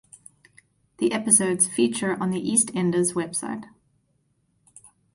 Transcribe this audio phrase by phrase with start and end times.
[0.97, 3.65] The episodes feature on the "EastEnders" website.